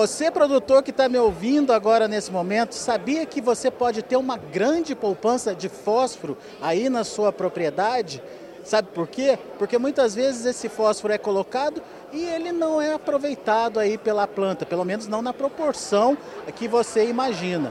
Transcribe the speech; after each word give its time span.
Você, 0.00 0.30
produtor 0.30 0.82
que 0.82 0.92
está 0.92 1.10
me 1.10 1.18
ouvindo 1.18 1.74
agora 1.74 2.08
nesse 2.08 2.32
momento, 2.32 2.72
sabia 2.72 3.26
que 3.26 3.38
você 3.38 3.70
pode 3.70 4.00
ter 4.00 4.16
uma 4.16 4.38
grande 4.38 4.94
poupança 4.94 5.54
de 5.54 5.68
fósforo 5.68 6.38
aí 6.62 6.88
na 6.88 7.04
sua 7.04 7.30
propriedade? 7.30 8.22
Sabe 8.64 8.88
por 8.94 9.06
quê? 9.06 9.38
Porque 9.58 9.76
muitas 9.76 10.14
vezes 10.14 10.46
esse 10.46 10.70
fósforo 10.70 11.12
é 11.12 11.18
colocado 11.18 11.82
e 12.14 12.24
ele 12.24 12.50
não 12.50 12.80
é 12.80 12.94
aproveitado 12.94 13.78
aí 13.78 13.98
pela 13.98 14.26
planta, 14.26 14.64
pelo 14.64 14.86
menos 14.86 15.06
não 15.06 15.20
na 15.20 15.34
proporção 15.34 16.16
que 16.56 16.66
você 16.66 17.04
imagina. 17.04 17.70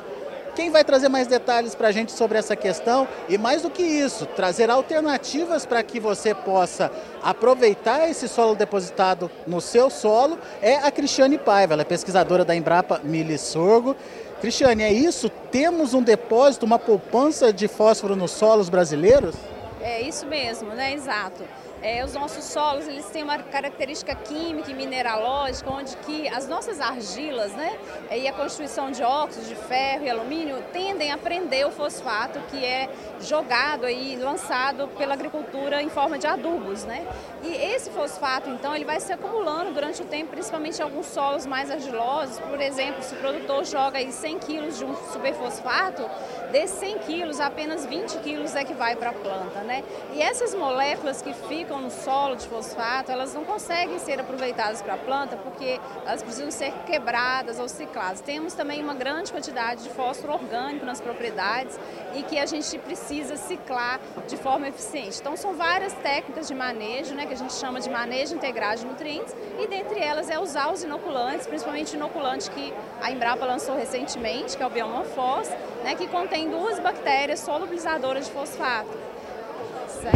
Quem 0.60 0.70
vai 0.70 0.84
trazer 0.84 1.08
mais 1.08 1.26
detalhes 1.26 1.74
para 1.74 1.88
a 1.88 1.92
gente 1.94 2.12
sobre 2.12 2.38
essa 2.38 2.54
questão 2.54 3.08
e 3.30 3.38
mais 3.38 3.62
do 3.62 3.70
que 3.70 3.82
isso, 3.82 4.26
trazer 4.26 4.70
alternativas 4.70 5.66
para 5.66 5.82
que 5.82 6.02
você 6.02 6.36
possa 6.36 6.92
aproveitar 7.24 8.10
esse 8.10 8.28
solo 8.28 8.56
depositado 8.56 9.32
no 9.48 9.62
seu 9.62 9.90
solo 9.90 10.38
é 10.62 10.76
a 10.76 10.92
Cristiane 10.92 11.38
Paiva, 11.38 11.76
ela 11.76 11.84
é 11.84 11.86
pesquisadora 11.86 12.44
da 12.44 12.54
Embrapa 12.54 13.00
Milho 13.02 13.32
e 13.32 13.38
Sorgo. 13.38 13.96
Cristiane, 14.42 14.84
é 14.84 14.92
isso? 14.92 15.30
Temos 15.30 15.94
um 15.94 16.04
depósito, 16.04 16.66
uma 16.66 16.78
poupança 16.78 17.54
de 17.54 17.70
fósforo 17.70 18.14
nos 18.18 18.32
solos 18.32 18.68
brasileiros? 18.68 19.36
É 19.80 20.02
isso 20.02 20.26
mesmo, 20.26 20.74
né? 20.74 20.94
Exato. 20.94 21.42
É, 21.82 22.04
os 22.04 22.14
nossos 22.14 22.44
solos 22.44 22.88
eles 22.88 23.06
têm 23.06 23.24
uma 23.24 23.38
característica 23.40 24.14
química 24.14 24.70
e 24.70 24.74
mineralógica, 24.74 25.70
onde 25.72 25.96
que 25.98 26.28
as 26.28 26.48
nossas 26.48 26.82
argilas 26.82 27.54
né, 27.54 27.78
e 28.12 28.28
a 28.28 28.34
constituição 28.34 28.92
de 28.92 29.02
óxidos 29.02 29.48
de 29.48 29.56
ferro 29.56 30.04
e 30.04 30.10
alumínio 30.10 30.62
tendem 30.74 31.12
a 31.12 31.18
prender 31.18 31.66
o 31.66 31.72
fosfato 31.72 32.40
que 32.52 32.66
é 32.66 32.90
jogado 33.22 33.88
e 33.88 34.18
lançado 34.18 34.90
pela 34.98 35.14
agricultura 35.14 35.82
em 35.82 35.90
forma 35.90 36.18
de 36.18 36.28
adubos. 36.28 36.84
Né? 36.84 37.08
E 37.44 37.48
esse 37.48 37.90
fosfato, 37.92 38.50
então, 38.50 38.76
ele 38.76 38.86
vai 38.86 39.00
se 39.00 39.14
acumulando 39.14 39.72
durante 39.72 40.02
o 40.02 40.06
tempo, 40.06 40.32
principalmente 40.32 40.80
em 40.80 40.84
alguns 40.84 41.06
solos 41.06 41.46
mais 41.46 41.72
argilosos. 41.72 42.40
Por 42.40 42.60
exemplo, 42.60 43.02
se 43.02 43.14
o 43.14 43.18
produtor 43.18 43.64
joga 43.64 44.00
aí 44.00 44.12
100 44.12 44.40
quilos 44.40 44.78
de 44.78 44.84
um 44.84 44.96
superfosfato, 45.14 46.04
desses 46.52 46.78
100 46.80 46.98
quilos, 47.00 47.40
apenas 47.40 47.86
20 47.86 48.18
quilos 48.20 48.56
é 48.56 48.66
que 48.66 48.74
vai 48.74 48.96
para 48.96 49.12
a 49.12 49.14
planta. 49.14 49.62
Né? 49.62 49.84
E 50.14 50.22
essas 50.22 50.54
moléculas 50.54 51.22
que 51.22 51.34
ficam 51.34 51.69
ficam 51.70 51.82
no 51.82 51.92
solo 51.92 52.36
de 52.36 52.48
fosfato, 52.48 53.12
elas 53.12 53.36
não 53.36 53.46
conseguem 53.46 54.00
ser 54.00 54.20
aproveitadas 54.20 54.82
para 54.82 54.96
a 54.96 54.98
planta 54.98 55.38
porque 55.38 55.80
elas 56.04 56.24
precisam 56.24 56.50
ser 56.50 56.74
quebradas 56.88 57.60
ou 57.60 57.70
cicladas. 57.70 58.22
Temos 58.22 58.56
também 58.56 58.82
uma 58.82 58.96
grande 58.96 59.32
quantidade 59.32 59.84
de 59.84 59.90
fósforo 59.90 60.34
orgânico 60.34 60.84
nas 60.84 61.00
propriedades 61.00 61.80
e 62.16 62.24
que 62.24 62.40
a 62.40 62.48
gente 62.48 62.76
precisa 62.80 63.38
ciclar 63.38 64.00
de 64.28 64.36
forma 64.36 64.68
eficiente. 64.68 65.20
Então 65.20 65.38
são 65.38 65.54
várias 65.54 65.94
técnicas 65.94 66.48
de 66.48 66.56
manejo, 66.56 67.14
né, 67.14 67.28
que 67.28 67.34
a 67.34 67.38
gente 67.38 67.54
chama 67.54 67.80
de 67.80 67.90
manejo 67.90 68.34
integrado 68.34 68.80
de 68.80 68.88
nutrientes 68.88 69.36
e 69.60 69.68
dentre 69.68 70.00
elas 70.00 70.28
é 70.28 70.40
usar 70.40 70.74
os 70.74 70.82
inoculantes, 70.82 71.46
principalmente 71.46 71.94
o 71.94 71.98
inoculante 71.98 72.50
que 72.50 72.74
a 73.00 73.12
Embrapa 73.12 73.46
lançou 73.46 73.76
recentemente, 73.76 74.58
que 74.58 74.64
é 74.64 74.66
o 74.66 74.72
Biomorfos, 74.72 75.50
né, 75.84 75.94
que 75.96 76.08
contém 76.08 76.50
duas 76.50 76.80
bactérias 76.80 77.42
solubilizadoras 77.42 78.26
de 78.26 78.32
fosfato. 78.32 79.09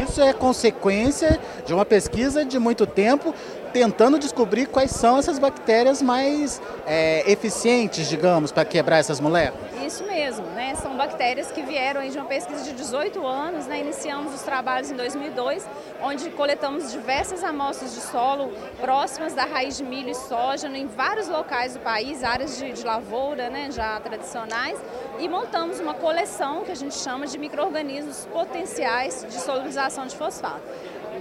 Isso 0.08 0.22
é 0.22 0.34
consequência 0.34 1.40
de 1.66 1.74
uma 1.74 1.86
pesquisa 1.86 2.46
de 2.46 2.60
muito 2.60 2.86
tempo 2.86 3.34
tentando 3.74 4.20
descobrir 4.20 4.68
quais 4.68 4.92
são 4.92 5.18
essas 5.18 5.40
bactérias 5.40 6.02
mais 6.02 6.62
é, 6.86 7.30
eficientes, 7.30 8.08
digamos, 8.08 8.52
para 8.52 8.64
quebrar 8.64 9.00
essas 9.00 9.20
moléculas. 9.20 9.66
Isso 9.86 10.04
mesmo, 10.04 10.13
né? 10.32 10.74
São 10.76 10.96
bactérias 10.96 11.52
que 11.52 11.62
vieram 11.62 12.08
de 12.08 12.18
uma 12.18 12.26
pesquisa 12.26 12.64
de 12.64 12.72
18 12.74 13.26
anos, 13.26 13.68
né? 13.68 13.82
Iniciamos 13.82 14.34
os 14.34 14.42
trabalhos 14.42 14.90
em 14.90 14.96
2002, 14.96 15.68
onde 16.02 16.30
coletamos 16.32 16.92
diversas 16.92 17.44
amostras 17.44 17.94
de 17.94 18.00
solo 18.00 18.54
próximas 18.80 19.34
da 19.34 19.44
raiz 19.44 19.78
de 19.78 19.84
milho 19.84 20.10
e 20.10 20.16
soja 20.16 20.68
em 20.70 20.88
vários 20.88 21.28
locais 21.28 21.74
do 21.74 21.82
país, 21.82 22.24
áreas 22.24 22.58
de, 22.58 22.72
de 22.72 22.84
lavoura, 22.84 23.50
né? 23.50 23.70
Já 23.72 24.00
tradicionais, 24.00 24.80
e 25.20 25.28
montamos 25.28 25.80
uma 25.80 25.94
coleção 25.94 26.64
que 26.64 26.72
a 26.72 26.76
gente 26.76 26.96
chama 26.96 27.28
de 27.28 27.38
micro-organismos 27.38 28.26
potenciais 28.32 29.26
de 29.30 29.40
solubilização 29.40 30.08
de 30.08 30.16
fosfato. 30.16 30.64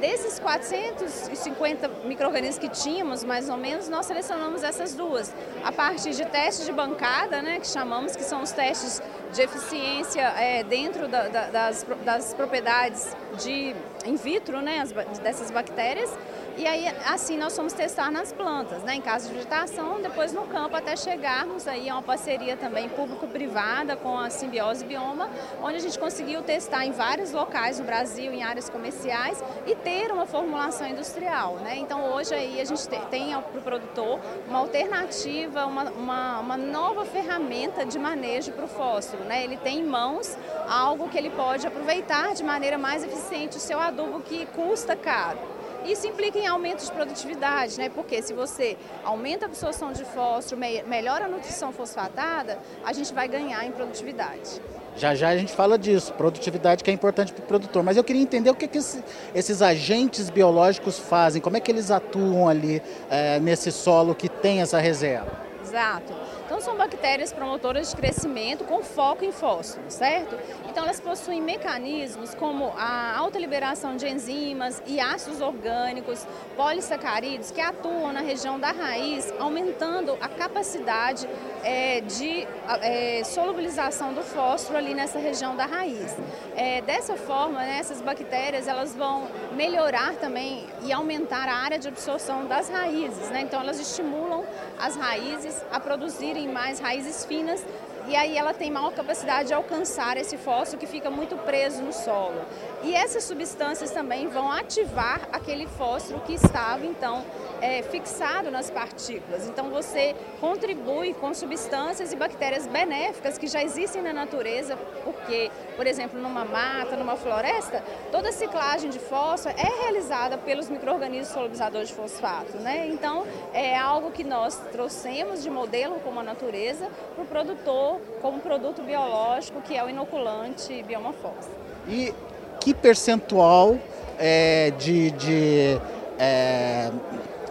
Desses 0.01 0.39
450 0.39 1.89
micro-organismos 2.05 2.59
que 2.59 2.69
tínhamos, 2.69 3.23
mais 3.25 3.49
ou 3.49 3.57
menos, 3.57 3.89
nós 3.89 4.07
selecionamos 4.07 4.63
essas 4.63 4.95
duas. 4.95 5.33
A 5.63 5.71
partir 5.71 6.11
de 6.11 6.25
testes 6.27 6.67
de 6.67 6.73
bancada, 6.73 7.43
né, 7.43 7.61
que 7.61 7.67
chamamos, 7.67 8.17
que 8.17 8.23
são 8.23 8.43
os 8.43 8.53
testes 8.53 9.03
de 9.33 9.43
eficiência 9.43 10.23
é, 10.39 10.63
dentro 10.63 11.09
da, 11.09 11.29
da, 11.29 11.51
das, 11.51 11.87
das 12.05 12.35
propriedades 12.35 13.17
de 13.43 13.75
in 14.05 14.17
vitro, 14.17 14.61
né, 14.61 14.81
as, 14.81 14.93
dessas 15.19 15.51
bactérias, 15.51 16.11
e 16.57 16.67
aí, 16.67 16.87
assim, 17.07 17.39
nós 17.39 17.57
fomos 17.57 17.73
testar 17.73 18.11
nas 18.11 18.31
plantas, 18.31 18.83
né, 18.83 18.95
em 18.95 19.01
caso 19.01 19.29
de 19.29 19.35
vegetação, 19.35 20.03
depois 20.03 20.35
no 20.35 20.43
campo, 20.43 20.77
até 20.77 20.95
chegarmos 20.97 21.67
aí 21.67 21.89
a 21.89 21.95
uma 21.95 22.03
parceria 22.03 22.59
também 22.59 22.91
público-privada 22.91 23.97
com 23.97 24.19
a 24.19 24.29
Simbiose 24.29 24.85
Bioma, 24.85 25.31
onde 25.63 25.77
a 25.77 25.81
gente 25.81 25.99
conseguiu 25.99 26.43
testar 26.43 26.85
em 26.85 26.93
vários 26.93 27.33
locais 27.33 27.79
no 27.79 27.87
Brasil, 27.87 28.33
em 28.33 28.43
áreas 28.43 28.69
comerciais, 28.69 29.43
e 29.67 29.75
ter 29.75 30.13
uma 30.13 30.27
formulação 30.27 30.87
industrial. 30.87 31.57
Né? 31.57 31.79
Então, 31.79 32.13
hoje 32.13 32.35
aí 32.35 32.61
a 32.61 32.65
gente 32.65 32.87
tem 33.09 33.33
para 33.33 33.59
o 33.59 33.63
produtor 33.63 34.21
uma 34.47 34.59
alternativa, 34.59 35.65
uma, 35.65 35.85
uma, 35.91 36.41
uma 36.41 36.57
nova 36.57 37.07
ferramenta 37.07 37.87
de 37.87 37.99
manejo 37.99 38.53
para 38.53 38.67
o 38.67 38.69
fósforo. 38.69 39.25
Né? 39.25 39.43
Ele 39.43 39.57
tem 39.57 39.81
em 39.81 39.85
mãos 39.85 40.37
algo 40.69 41.09
que 41.09 41.17
ele 41.17 41.31
pode 41.31 41.67
aproveitar 41.67 42.35
de 42.35 42.45
maneira 42.45 42.77
mais 42.77 43.03
eficiente 43.03 43.57
o 43.57 43.61
seu 43.61 43.81
adubo 43.93 44.21
que 44.21 44.47
custa 44.47 44.97
caro. 44.97 45.39
Isso 45.85 46.07
implica 46.07 46.39
em 46.39 46.47
aumento 46.47 46.85
de 46.85 46.93
produtividade, 46.93 47.77
né? 47.77 47.89
Porque 47.89 48.23
se 48.23 48.33
você 48.33 48.77
aumenta 49.05 49.47
a 49.47 49.49
absorção 49.49 49.93
de 49.93 50.05
fósforo, 50.05 50.61
melhora 50.87 51.25
a 51.25 51.29
nutrição 51.29 51.73
fosfatada, 51.73 52.59
a 52.85 52.93
gente 52.93 53.13
vai 53.13 53.27
ganhar 53.27 53.65
em 53.65 53.73
produtividade. 53.73 54.61
Já 54.95 55.15
já 55.15 55.31
a 55.31 55.37
gente 55.37 55.53
fala 55.53 55.79
disso, 55.79 56.13
produtividade 56.13 56.85
que 56.85 56.91
é 56.91 56.95
importante 56.95 57.33
para 57.33 57.43
o 57.43 57.47
produtor. 57.47 57.83
Mas 57.83 57.97
eu 57.97 58.05
queria 58.05 58.23
entender 58.23 58.51
o 58.51 58.55
que, 58.55 58.69
que 58.69 58.79
esse, 58.79 59.03
esses 59.35 59.61
agentes 59.61 60.31
biológicos 60.31 60.99
fazem, 60.99 61.43
como 61.43 61.57
é 61.57 61.61
que 61.61 61.71
eles 61.71 61.91
atuam 61.91 62.49
ali 62.49 62.81
é, 63.11 63.41
nesse 63.41 63.73
solo 63.73 64.15
que 64.15 64.29
tem 64.29 64.61
essa 64.61 64.79
reserva. 64.79 65.33
Exato. 65.63 66.13
Então 66.53 66.61
são 66.61 66.77
bactérias 66.77 67.33
promotoras 67.33 67.89
de 67.89 67.97
crescimento 67.97 68.63
com 68.65 68.83
foco 68.83 69.25
em 69.25 69.33
fósforo, 69.33 69.91
certo? 69.91 70.39
Então 70.69 70.85
elas 70.85 71.01
possuem 71.01 71.41
mecanismos 71.41 72.35
como 72.35 72.75
a 72.77 73.17
alta 73.17 73.39
liberação 73.39 73.97
de 73.97 74.07
enzimas 74.07 74.83
e 74.87 75.01
ácidos 75.01 75.41
orgânicos, 75.41 76.27
polissacarídeos 76.55 77.51
que 77.51 77.61
atuam 77.63 78.13
na 78.13 78.21
região 78.21 78.61
da 78.61 78.71
raiz, 78.71 79.33
aumentando 79.39 80.19
a 80.21 80.29
capacidade 80.29 81.27
é, 81.63 82.01
de 82.01 82.47
é, 82.81 83.23
solubilização 83.25 84.13
do 84.13 84.23
fósforo 84.23 84.79
ali 84.79 84.95
nessa 84.95 85.19
região 85.19 85.55
da 85.57 85.67
raiz. 85.67 86.17
É, 86.57 86.81
dessa 86.83 87.17
forma, 87.17 87.61
né, 87.61 87.79
essas 87.79 88.01
bactérias 88.01 88.67
elas 88.69 88.95
vão 88.95 89.29
melhorar 89.55 90.15
também 90.15 90.67
e 90.85 90.93
aumentar 90.93 91.49
a 91.49 91.55
área 91.55 91.79
de 91.79 91.89
absorção 91.89 92.47
das 92.47 92.69
raízes, 92.69 93.31
né? 93.31 93.43
Então 93.43 93.61
elas 93.61 93.79
estimulam 93.81 94.45
as 94.79 94.97
raízes 94.97 95.63
a 95.71 95.79
produzirem 95.81 96.49
mais 96.49 96.79
raízes 96.79 97.25
finas 97.25 97.65
e 98.09 98.17
aí 98.17 98.37
ela 98.37 98.53
tem 98.53 98.71
maior 98.71 98.93
capacidade 98.93 99.49
de 99.49 99.55
alcançar 99.55 100.17
esse 100.17 100.37
fósforo 100.37 100.79
que 100.79 100.87
fica 100.87 101.11
muito 101.11 101.37
preso 101.37 101.83
no 101.83 101.93
solo. 101.93 102.41
E 102.83 102.95
essas 102.95 103.25
substâncias 103.25 103.91
também 103.91 104.29
vão 104.29 104.51
ativar 104.51 105.29
aquele 105.33 105.67
fósforo 105.67 106.21
que 106.21 106.35
estava 106.35 106.85
então 106.85 107.25
é, 107.61 107.83
fixado 107.83 108.51
nas 108.51 108.71
partículas. 108.71 109.47
Então 109.47 109.71
você 109.71 110.17
contribui 110.41 111.15
com 111.15 111.33
substâncias 111.33 112.13
e 112.13 112.17
bactérias 112.17 112.67
benéficas 112.67 113.39
que 113.39 113.47
já 113.47 113.63
existem 113.63 114.03
na 114.03 114.13
natureza, 114.13 114.77
porque, 115.05 115.51
por 115.77 115.87
exemplo, 115.87 116.21
numa 116.21 116.45
mata, 116.45 116.97
numa 116.97 117.17
floresta, 117.17 117.83
toda 118.11 118.29
a 118.29 118.33
ciclagem 118.33 118.91
de 118.91 118.99
fósforo 118.99 119.55
é 119.59 119.83
realizada 119.83 120.39
pelos 120.39 120.69
micro-organismos 120.69 121.29
solubilizadores 121.29 121.89
de 121.89 121.95
fosfato. 121.95 122.57
Né? 122.59 122.89
Então 122.89 123.25
é 123.53 123.77
algo 123.77 124.11
que 124.11 124.25
nós 124.25 124.61
trouxemos 124.71 125.43
de 125.43 125.51
modelo 125.51 125.97
como 126.05 126.21
a 126.21 126.23
natureza 126.23 126.89
para 127.15 127.25
o 127.25 127.27
produtor 127.27 128.01
como 128.21 128.41
produto 128.41 128.83
biológico, 128.83 129.61
que 129.63 129.77
é 129.77 129.85
o 129.85 129.89
inoculante 129.89 130.83
biomafos. 130.83 131.47
E 131.89 132.15
que 132.61 132.73
percentual 132.73 133.77
é, 134.19 134.73
de, 134.79 135.11
de 135.13 135.81
é, 136.19 136.91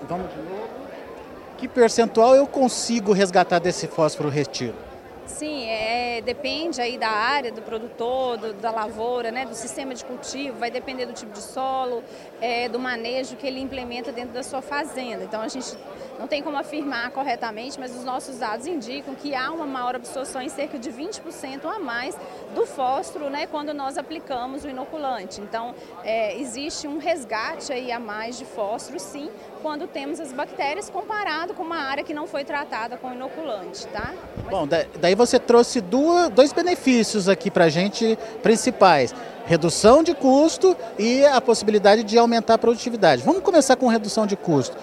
vamos 0.07 0.29
de 0.31 0.37
novo, 0.37 0.61
que 1.57 1.67
percentual 1.67 2.35
eu 2.35 2.47
consigo 2.47 3.11
resgatar 3.11 3.59
desse 3.59 3.87
fósforo 3.87 4.29
retido? 4.29 4.73
Sim, 5.27 5.60
depende 6.21 6.79
aí 6.81 6.97
da 6.97 7.09
área 7.09 7.51
do 7.51 7.61
produtor, 7.61 8.37
do, 8.37 8.53
da 8.53 8.71
lavoura, 8.71 9.31
né, 9.31 9.45
do 9.45 9.55
sistema 9.55 9.93
de 9.93 10.03
cultivo, 10.05 10.57
vai 10.57 10.71
depender 10.71 11.05
do 11.05 11.13
tipo 11.13 11.31
de 11.31 11.41
solo, 11.41 12.03
é, 12.39 12.69
do 12.69 12.79
manejo 12.79 13.35
que 13.35 13.45
ele 13.45 13.59
implementa 13.59 14.11
dentro 14.11 14.33
da 14.33 14.43
sua 14.43 14.61
fazenda. 14.61 15.23
Então 15.23 15.41
a 15.41 15.47
gente 15.47 15.75
não 16.21 16.27
tem 16.27 16.43
como 16.43 16.55
afirmar 16.55 17.09
corretamente, 17.09 17.79
mas 17.79 17.95
os 17.95 18.03
nossos 18.03 18.37
dados 18.37 18.67
indicam 18.67 19.15
que 19.15 19.33
há 19.33 19.51
uma 19.51 19.65
maior 19.65 19.95
absorção 19.95 20.39
em 20.39 20.49
cerca 20.49 20.77
de 20.77 20.91
20% 20.91 21.65
a 21.65 21.79
mais 21.79 22.15
do 22.53 22.63
fósforo 22.67 23.27
né, 23.27 23.47
quando 23.47 23.73
nós 23.73 23.97
aplicamos 23.97 24.63
o 24.63 24.69
inoculante. 24.69 25.41
Então, 25.41 25.73
é, 26.03 26.39
existe 26.39 26.87
um 26.87 26.99
resgate 26.99 27.73
aí 27.73 27.91
a 27.91 27.99
mais 27.99 28.37
de 28.37 28.45
fósforo, 28.45 28.99
sim, 28.99 29.31
quando 29.63 29.87
temos 29.87 30.19
as 30.19 30.31
bactérias 30.31 30.91
comparado 30.91 31.55
com 31.55 31.63
uma 31.63 31.77
área 31.77 32.03
que 32.03 32.13
não 32.13 32.27
foi 32.27 32.43
tratada 32.43 32.97
com 32.97 33.11
inoculante, 33.11 33.87
tá? 33.87 34.13
Mas... 34.43 34.51
Bom, 34.51 34.67
daí 34.99 35.15
você 35.15 35.39
trouxe 35.39 35.81
dois 35.81 36.53
benefícios 36.53 37.27
aqui 37.27 37.49
para 37.49 37.65
a 37.65 37.69
gente 37.69 38.15
principais 38.43 39.11
redução 39.45 40.03
de 40.03 40.13
custo 40.13 40.77
e 40.97 41.25
a 41.25 41.41
possibilidade 41.41 42.03
de 42.03 42.17
aumentar 42.17 42.53
a 42.53 42.57
produtividade. 42.57 43.23
Vamos 43.23 43.41
começar 43.41 43.75
com 43.75 43.87
redução 43.87 44.25
de 44.25 44.37
custo. 44.37 44.77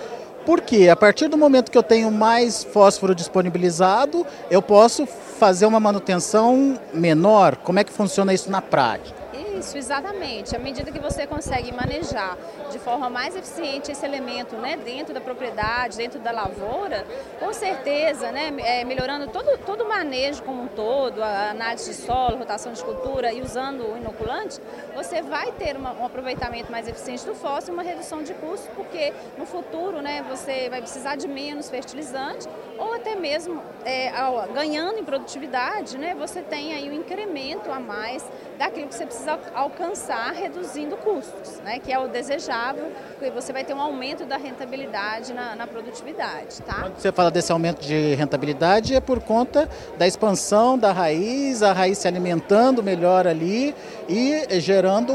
Porque 0.49 0.89
a 0.89 0.97
partir 0.97 1.29
do 1.29 1.37
momento 1.37 1.71
que 1.71 1.77
eu 1.77 1.83
tenho 1.83 2.11
mais 2.11 2.65
fósforo 2.65 3.15
disponibilizado, 3.15 4.27
eu 4.51 4.63
posso 4.63 5.05
fazer 5.05 5.67
uma 5.67 5.79
manutenção 5.79 6.81
menor. 6.95 7.57
Como 7.57 7.79
é 7.79 7.85
que 7.85 7.93
funciona 7.93 8.33
isso 8.33 8.51
na 8.51 8.63
prática? 8.63 9.28
Isso, 9.59 9.77
exatamente. 9.77 10.55
À 10.55 10.59
medida 10.59 10.93
que 10.93 11.01
você 11.01 11.27
consegue 11.27 11.73
manejar 11.73 12.39
de 12.71 12.79
forma 12.79 13.11
mais 13.11 13.35
eficiente 13.35 13.91
esse 13.91 14.05
elemento 14.05 14.57
né, 14.57 14.77
dentro 14.77 15.13
da 15.13 15.21
propriedade, 15.21 15.97
dentro 15.97 16.21
da 16.21 16.31
lavoura, 16.31 17.05
com 17.41 17.53
certeza, 17.53 18.31
né, 18.31 18.55
é, 18.59 18.85
melhorando 18.85 19.27
todo, 19.29 19.59
todo 19.59 19.85
o 19.85 19.89
manejo 19.89 20.43
como 20.43 20.63
um 20.63 20.69
todo, 20.69 21.23
a 21.23 21.51
análise 21.51 21.91
de 21.91 21.97
solo, 21.97 22.37
rotação 22.37 22.73
de 22.73 22.85
cultura 22.85 23.33
e 23.33 23.43
usando 23.43 23.93
o 23.93 23.97
inoculante, 23.97 24.61
você 24.95 25.23
vai 25.23 25.51
ter 25.53 25.77
uma, 25.77 25.93
um 25.93 26.07
aproveitamento 26.07 26.71
mais 26.71 26.87
eficiente 26.87 27.27
do 27.27 27.35
fósforo 27.35 27.73
e 27.73 27.75
uma 27.75 27.83
redução 27.83 28.23
de 28.23 28.35
custo, 28.35 28.71
porque 28.77 29.13
no 29.37 29.45
futuro 29.45 30.01
né, 30.01 30.25
você 30.29 30.69
vai 30.71 30.81
precisar 30.81 31.17
de 31.17 31.27
menos 31.27 31.69
fertilizante 31.69 32.49
ou 32.79 32.95
até 32.95 33.15
mesmo 33.15 33.61
é, 33.85 34.09
ao, 34.11 34.49
ganhando 34.53 34.99
em 34.99 35.05
produtividade, 35.05 35.99
né, 35.99 36.15
você 36.19 36.41
tem 36.41 36.73
aí 36.73 36.89
um 36.91 36.95
incremento 36.95 37.71
a 37.71 37.81
mais 37.81 38.25
daquilo 38.59 38.89
que 38.89 38.95
você 38.95 39.07
precisa 39.07 39.39
alcançar 39.55 40.33
reduzindo 40.33 40.97
custos, 40.97 41.59
né, 41.65 41.79
que 41.79 41.93
é 41.93 41.99
o 41.99 42.09
desejável, 42.09 42.91
porque 43.11 43.31
você 43.31 43.53
vai 43.53 43.65
ter 43.65 43.75
um 43.75 43.81
aumento 43.81 44.25
da 44.25 44.37
rentabilidade 44.37 45.33
na, 45.33 45.55
na 45.55 45.67
produtividade. 45.67 46.63
Tá? 46.63 46.83
Quando 46.83 46.99
você 46.99 47.13
fala 47.13 47.31
desse 47.31 47.53
aumento 47.53 47.81
de 47.81 48.15
rentabilidade, 48.15 48.95
é 48.95 49.01
por 49.01 49.21
conta 49.21 49.69
da 49.97 50.07
expansão 50.07 50.79
da 50.79 50.93
raiz, 50.93 51.63
a 51.63 51.73
raiz 51.73 51.99
se 51.99 52.09
alimentando 52.09 52.83
melhor 52.83 53.27
ali 53.27 53.75
e 54.09 54.61
gerando 54.61 55.13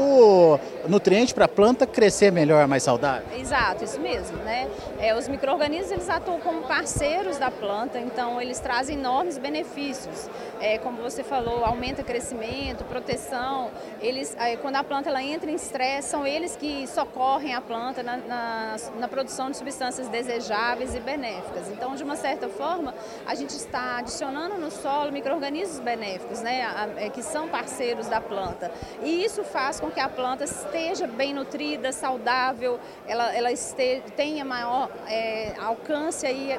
nutrientes 0.88 1.32
para 1.32 1.46
a 1.46 1.48
planta 1.48 1.86
crescer 1.86 2.30
melhor, 2.30 2.66
mais 2.66 2.82
saudável. 2.82 3.26
Exato, 3.38 3.84
isso 3.84 4.00
mesmo. 4.00 4.36
Né? 4.38 4.68
É, 4.98 5.14
os 5.16 5.28
micro-organismos 5.28 6.08
atuam 6.08 6.40
como 6.40 6.62
parceiros 6.62 7.38
da 7.38 7.50
planta, 7.54 7.98
então 7.98 8.40
eles 8.40 8.60
trazem 8.60 8.98
enormes 8.98 9.38
benefícios. 9.38 10.28
É, 10.60 10.78
como 10.78 11.02
você 11.02 11.22
falou, 11.22 11.64
aumenta 11.64 12.02
crescimento, 12.02 12.84
proteção, 12.84 13.70
eles, 14.00 14.36
quando 14.62 14.76
a 14.76 14.84
planta 14.84 15.08
ela 15.08 15.22
entra 15.22 15.50
em 15.50 15.54
estresse, 15.54 16.08
são 16.08 16.26
eles 16.26 16.56
que 16.56 16.86
socorrem 16.86 17.54
a 17.54 17.60
planta 17.60 18.02
na, 18.02 18.16
na, 18.16 18.76
na, 18.98 19.08
produção 19.08 19.50
de 19.50 19.56
substâncias 19.56 20.08
desejáveis 20.08 20.94
e 20.94 21.00
benéficas. 21.00 21.70
Então, 21.70 21.94
de 21.94 22.02
uma 22.02 22.16
certa 22.16 22.48
forma, 22.48 22.94
a 23.26 23.34
gente 23.34 23.50
está 23.50 23.98
adicionando 23.98 24.56
no 24.58 24.70
solo 24.70 25.12
micro-organismos 25.12 25.80
benéficos, 25.80 26.40
né, 26.40 26.66
é, 26.96 27.08
que 27.10 27.22
são 27.22 27.48
parceiros 27.48 28.06
da 28.06 28.20
planta. 28.20 28.70
E 29.02 29.24
isso 29.24 29.44
faz 29.44 29.80
com 29.80 29.90
que 29.90 30.00
a 30.00 30.08
planta 30.08 30.44
esteja 30.44 31.06
bem 31.06 31.34
nutrida, 31.34 31.92
saudável, 31.92 32.78
ela, 33.06 33.34
ela 33.34 33.52
esteja, 33.52 34.02
tenha 34.16 34.44
maior 34.44 34.90
é, 35.08 35.54
alcance 35.58 36.26
e 36.26 36.58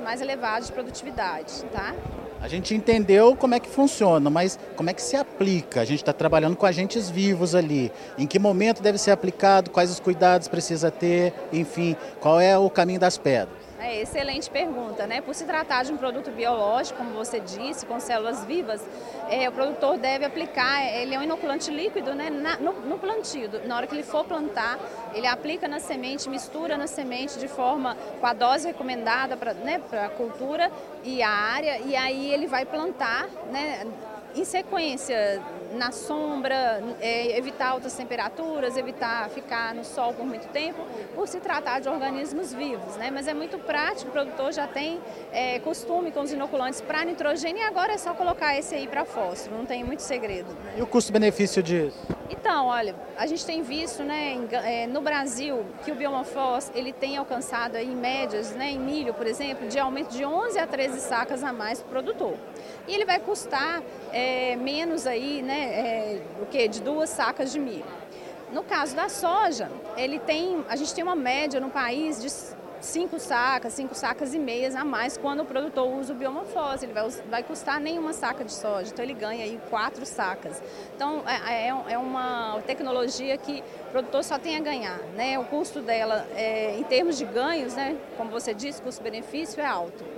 mais 0.00 0.20
elevados 0.20 0.68
de 0.68 0.72
produtividade. 0.72 1.64
Tá? 1.72 1.94
A 2.40 2.48
gente 2.48 2.74
entendeu 2.74 3.34
como 3.34 3.54
é 3.54 3.60
que 3.60 3.68
funciona, 3.68 4.28
mas 4.28 4.58
como 4.76 4.90
é 4.90 4.92
que 4.92 5.02
se 5.02 5.16
aplica? 5.16 5.80
A 5.80 5.84
gente 5.84 6.00
está 6.00 6.12
trabalhando 6.12 6.56
com 6.56 6.66
agentes 6.66 7.08
vivos 7.08 7.54
ali. 7.54 7.90
Em 8.18 8.26
que 8.26 8.38
momento 8.38 8.82
deve 8.82 8.98
ser 8.98 9.10
aplicado? 9.10 9.70
Quais 9.70 9.90
os 9.90 9.98
cuidados 9.98 10.46
precisa 10.46 10.90
ter? 10.90 11.32
Enfim, 11.52 11.96
qual 12.20 12.40
é 12.40 12.56
o 12.58 12.68
caminho 12.68 13.00
das 13.00 13.16
pedras? 13.16 13.65
É, 13.78 14.00
excelente 14.00 14.48
pergunta, 14.48 15.06
né? 15.06 15.20
Por 15.20 15.34
se 15.34 15.44
tratar 15.44 15.84
de 15.84 15.92
um 15.92 15.98
produto 15.98 16.30
biológico, 16.30 16.98
como 16.98 17.10
você 17.10 17.38
disse, 17.38 17.84
com 17.84 18.00
células 18.00 18.42
vivas, 18.44 18.82
é, 19.28 19.46
o 19.48 19.52
produtor 19.52 19.98
deve 19.98 20.24
aplicar, 20.24 20.82
ele 20.82 21.14
é 21.14 21.18
um 21.18 21.22
inoculante 21.22 21.70
líquido, 21.70 22.14
né? 22.14 22.30
Na, 22.30 22.56
no, 22.56 22.72
no, 22.72 22.98
plantio, 22.98 23.50
na 23.66 23.76
hora 23.76 23.86
que 23.86 23.94
ele 23.94 24.02
for 24.02 24.24
plantar, 24.24 24.78
ele 25.14 25.26
aplica 25.26 25.68
na 25.68 25.78
semente, 25.78 26.28
mistura 26.28 26.78
na 26.78 26.86
semente 26.86 27.38
de 27.38 27.48
forma 27.48 27.96
com 28.18 28.26
a 28.26 28.32
dose 28.32 28.66
recomendada 28.66 29.36
para 29.36 29.52
né, 29.52 29.80
a 29.92 30.08
cultura 30.08 30.72
e 31.04 31.22
a 31.22 31.30
área, 31.30 31.78
e 31.80 31.94
aí 31.94 32.32
ele 32.32 32.46
vai 32.46 32.64
plantar, 32.64 33.28
né? 33.52 33.86
Em 34.34 34.44
sequência, 34.44 35.42
na 35.76 35.92
sombra, 35.92 36.82
é, 37.00 37.36
evitar 37.38 37.68
altas 37.68 37.94
temperaturas, 37.94 38.76
evitar 38.76 39.28
ficar 39.30 39.74
no 39.74 39.84
sol 39.84 40.12
por 40.12 40.24
muito 40.24 40.48
tempo, 40.48 40.80
por 41.14 41.28
se 41.28 41.40
tratar 41.40 41.80
de 41.80 41.88
organismos 41.88 42.52
vivos. 42.52 42.96
Né? 42.96 43.10
Mas 43.10 43.28
é 43.28 43.34
muito 43.34 43.58
prático, 43.58 44.08
o 44.08 44.12
produtor 44.12 44.52
já 44.52 44.66
tem 44.66 45.00
é, 45.32 45.58
costume 45.60 46.10
com 46.10 46.20
os 46.20 46.32
inoculantes 46.32 46.80
para 46.80 47.04
nitrogênio 47.04 47.62
e 47.62 47.64
agora 47.64 47.92
é 47.92 47.98
só 47.98 48.14
colocar 48.14 48.56
esse 48.58 48.74
aí 48.74 48.86
para 48.86 49.04
fósforo, 49.04 49.56
não 49.56 49.66
tem 49.66 49.84
muito 49.84 50.00
segredo. 50.00 50.48
E 50.76 50.82
o 50.82 50.86
custo-benefício 50.86 51.62
disso? 51.62 52.15
Então, 52.28 52.66
olha, 52.66 52.94
a 53.16 53.26
gente 53.26 53.46
tem 53.46 53.62
visto 53.62 54.02
né, 54.02 54.36
é, 54.64 54.86
no 54.86 55.00
Brasil 55.00 55.64
que 55.84 55.92
o 55.92 55.94
biomafós 55.94 56.72
ele 56.74 56.92
tem 56.92 57.16
alcançado 57.16 57.76
aí, 57.76 57.86
em 57.86 57.94
médias, 57.94 58.50
né, 58.52 58.70
em 58.70 58.78
milho, 58.78 59.14
por 59.14 59.26
exemplo, 59.26 59.68
de 59.68 59.78
aumento 59.78 60.10
de 60.10 60.24
11 60.24 60.58
a 60.58 60.66
13 60.66 61.00
sacas 61.00 61.44
a 61.44 61.52
mais 61.52 61.80
para 61.80 61.86
o 61.86 61.90
produtor. 61.90 62.34
E 62.88 62.94
ele 62.94 63.04
vai 63.04 63.20
custar 63.20 63.82
é, 64.12 64.56
menos 64.56 65.06
aí, 65.06 65.40
né, 65.40 65.64
é, 65.72 66.22
o 66.42 66.46
que? 66.46 66.66
De 66.66 66.80
duas 66.80 67.10
sacas 67.10 67.52
de 67.52 67.60
milho. 67.60 67.84
No 68.52 68.62
caso 68.62 68.94
da 68.94 69.08
soja, 69.08 69.70
ele 69.96 70.18
tem, 70.18 70.64
a 70.68 70.76
gente 70.76 70.94
tem 70.94 71.04
uma 71.04 71.16
média 71.16 71.60
no 71.60 71.70
país 71.70 72.20
de 72.20 72.28
cinco 72.80 73.18
sacas, 73.18 73.72
cinco 73.72 73.94
sacas 73.94 74.34
e 74.34 74.38
meias 74.38 74.74
a 74.74 74.84
mais 74.84 75.16
quando 75.16 75.40
o 75.40 75.44
produtor 75.44 75.88
usa 75.88 76.12
o 76.12 76.16
biomorfose. 76.16 76.86
Ele 76.86 76.92
vai, 76.92 77.08
vai 77.28 77.42
custar 77.42 77.80
nenhuma 77.80 78.12
saca 78.12 78.44
de 78.44 78.52
soja, 78.52 78.90
então 78.92 79.04
ele 79.04 79.14
ganha 79.14 79.44
aí 79.44 79.60
quatro 79.70 80.04
sacas. 80.04 80.62
Então 80.94 81.22
é, 81.26 81.68
é, 81.68 81.92
é 81.92 81.98
uma 81.98 82.60
tecnologia 82.66 83.36
que 83.36 83.62
o 83.88 83.90
produtor 83.90 84.24
só 84.24 84.38
tem 84.38 84.56
a 84.56 84.60
ganhar. 84.60 84.98
Né? 85.14 85.38
O 85.38 85.44
custo 85.44 85.80
dela, 85.80 86.26
é, 86.34 86.76
em 86.76 86.84
termos 86.84 87.16
de 87.16 87.24
ganhos, 87.24 87.74
né, 87.74 87.96
como 88.16 88.30
você 88.30 88.54
disse, 88.54 88.80
custo-benefício 88.82 89.60
é 89.60 89.66
alto. 89.66 90.15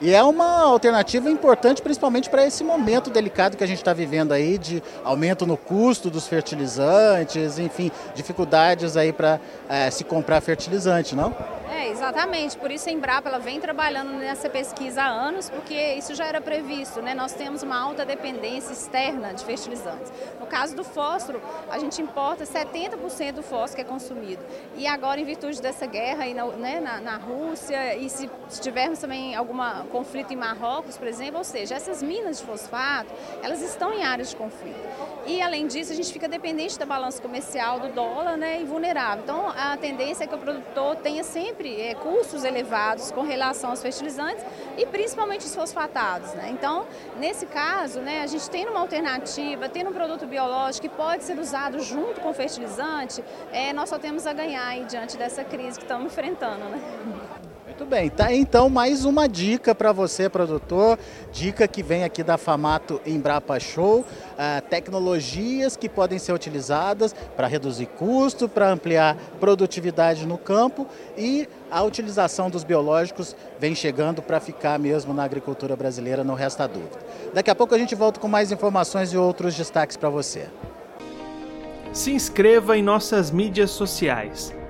E 0.00 0.12
é 0.12 0.22
uma 0.22 0.60
alternativa 0.62 1.30
importante, 1.30 1.80
principalmente 1.80 2.28
para 2.28 2.46
esse 2.46 2.62
momento 2.62 3.08
delicado 3.08 3.56
que 3.56 3.64
a 3.64 3.66
gente 3.66 3.78
está 3.78 3.94
vivendo 3.94 4.32
aí, 4.32 4.58
de 4.58 4.82
aumento 5.02 5.46
no 5.46 5.56
custo 5.56 6.10
dos 6.10 6.28
fertilizantes, 6.28 7.58
enfim, 7.58 7.90
dificuldades 8.14 8.94
aí 8.96 9.10
para 9.10 9.40
é, 9.68 9.90
se 9.90 10.04
comprar 10.04 10.40
fertilizante, 10.42 11.16
não? 11.16 11.34
É, 11.76 11.88
exatamente. 11.88 12.56
Por 12.56 12.70
isso 12.70 12.88
a 12.88 12.92
Embrapa 12.92 13.28
ela 13.28 13.38
vem 13.38 13.60
trabalhando 13.60 14.12
nessa 14.12 14.48
pesquisa 14.48 15.02
há 15.02 15.06
anos, 15.06 15.50
porque 15.50 15.74
isso 15.94 16.14
já 16.14 16.26
era 16.26 16.40
previsto, 16.40 17.02
né? 17.02 17.14
Nós 17.14 17.32
temos 17.32 17.62
uma 17.62 17.78
alta 17.78 18.04
dependência 18.04 18.72
externa 18.72 19.34
de 19.34 19.44
fertilizantes. 19.44 20.12
No 20.40 20.46
caso 20.46 20.74
do 20.74 20.84
fósforo, 20.84 21.40
a 21.70 21.78
gente 21.78 22.00
importa 22.00 22.44
70% 22.44 23.32
do 23.32 23.42
fósforo 23.42 23.76
que 23.76 23.80
é 23.80 23.84
consumido. 23.84 24.42
E 24.76 24.86
agora, 24.86 25.20
em 25.20 25.24
virtude 25.24 25.60
dessa 25.60 25.86
guerra 25.86 26.24
aí 26.24 26.34
na, 26.34 26.46
né, 26.46 26.80
na, 26.80 27.00
na 27.00 27.16
Rússia, 27.16 27.96
e 27.96 28.08
se, 28.08 28.30
tivermos 28.60 28.98
também 28.98 29.34
algum 29.62 29.88
conflito 29.88 30.32
em 30.32 30.36
Marrocos, 30.36 30.96
por 30.96 31.06
exemplo, 31.06 31.38
ou 31.38 31.44
seja, 31.44 31.74
essas 31.74 32.02
minas 32.02 32.38
de 32.38 32.44
fosfato, 32.44 33.10
elas 33.42 33.60
estão 33.62 33.92
em 33.92 34.04
áreas 34.04 34.30
de 34.30 34.36
conflito. 34.36 34.76
E, 35.26 35.42
além 35.42 35.66
disso, 35.66 35.92
a 35.92 35.94
gente 35.96 36.12
fica 36.12 36.28
dependente 36.28 36.78
da 36.78 36.86
balança 36.86 37.20
comercial 37.20 37.80
do 37.80 37.88
dólar 37.88 38.36
né, 38.36 38.60
e 38.60 38.64
vulnerável. 38.64 39.24
Então, 39.24 39.48
a 39.48 39.76
tendência 39.76 40.24
é 40.24 40.26
que 40.26 40.34
o 40.34 40.38
produtor 40.38 40.96
tenha 40.96 41.24
sempre 41.24 41.80
é, 41.80 41.94
custos 41.94 42.44
elevados 42.44 43.10
com 43.10 43.22
relação 43.22 43.70
aos 43.70 43.82
fertilizantes 43.82 44.44
e 44.78 44.86
principalmente 44.86 45.44
os 45.44 45.54
fosfatados. 45.54 46.32
Né? 46.34 46.50
Então, 46.52 46.86
nesse 47.18 47.44
caso, 47.46 48.00
né, 48.00 48.22
a 48.22 48.26
gente 48.26 48.48
tem 48.48 48.66
uma 48.66 48.80
alternativa, 48.80 49.68
tendo 49.68 49.90
um 49.90 49.92
produto 49.92 50.26
biológico 50.26 50.88
que 50.88 50.94
pode 50.94 51.24
ser 51.24 51.38
usado 51.38 51.80
junto 51.80 52.20
com 52.20 52.32
fertilizante, 52.32 53.24
é, 53.52 53.72
nós 53.72 53.88
só 53.88 53.98
temos 53.98 54.26
a 54.26 54.32
ganhar 54.32 54.66
aí, 54.66 54.84
diante 54.84 55.16
dessa 55.16 55.42
crise 55.42 55.78
que 55.78 55.84
estamos 55.84 56.06
enfrentando. 56.06 56.64
Né? 56.66 57.45
Muito 57.78 57.90
bem, 57.90 58.08
tá 58.08 58.32
então 58.32 58.70
mais 58.70 59.04
uma 59.04 59.28
dica 59.28 59.74
para 59.74 59.92
você, 59.92 60.30
produtor, 60.30 60.98
dica 61.30 61.68
que 61.68 61.82
vem 61.82 62.04
aqui 62.04 62.22
da 62.22 62.38
Famato 62.38 63.02
Embrapa 63.04 63.60
Show, 63.60 64.00
uh, 64.00 64.62
tecnologias 64.70 65.76
que 65.76 65.86
podem 65.86 66.18
ser 66.18 66.32
utilizadas 66.32 67.14
para 67.36 67.46
reduzir 67.46 67.84
custo, 67.84 68.48
para 68.48 68.70
ampliar 68.70 69.18
produtividade 69.38 70.24
no 70.24 70.38
campo 70.38 70.86
e 71.18 71.46
a 71.70 71.82
utilização 71.82 72.48
dos 72.48 72.64
biológicos 72.64 73.36
vem 73.60 73.74
chegando 73.74 74.22
para 74.22 74.40
ficar 74.40 74.78
mesmo 74.78 75.12
na 75.12 75.24
agricultura 75.24 75.76
brasileira, 75.76 76.24
não 76.24 76.34
resta 76.34 76.66
dúvida. 76.66 76.98
Daqui 77.34 77.50
a 77.50 77.54
pouco 77.54 77.74
a 77.74 77.78
gente 77.78 77.94
volta 77.94 78.18
com 78.18 78.26
mais 78.26 78.50
informações 78.50 79.12
e 79.12 79.18
outros 79.18 79.54
destaques 79.54 79.98
para 79.98 80.08
você. 80.08 80.48
Se 81.92 82.10
inscreva 82.10 82.74
em 82.78 82.82
nossas 82.82 83.30
mídias 83.30 83.70
sociais 83.70 84.50